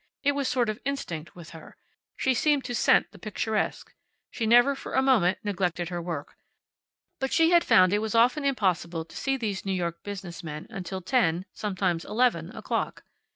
It 0.23 0.31
was 0.31 0.47
a 0.47 0.49
sort 0.49 0.67
of 0.67 0.79
instinct 0.83 1.35
with 1.35 1.51
her. 1.51 1.77
She 2.17 2.33
seemed 2.33 2.65
to 2.65 2.73
scent 2.73 3.11
the 3.11 3.19
picturesque. 3.19 3.93
She 4.31 4.47
never 4.47 4.73
for 4.73 4.93
a 4.93 5.01
moment 5.03 5.37
neglected 5.43 5.89
her 5.89 6.01
work. 6.01 6.35
But 7.19 7.31
she 7.31 7.51
had 7.51 7.63
found 7.63 7.93
it 7.93 7.99
was 7.99 8.15
often 8.15 8.43
impossible 8.43 9.05
to 9.05 9.15
see 9.15 9.37
these 9.37 9.63
New 9.63 9.71
York 9.73 10.01
business 10.01 10.43
men 10.43 10.65
until 10.71 11.01
ten 11.03 11.45
sometimes 11.53 12.03
eleven 12.03 12.49
o'clock. 12.55 13.03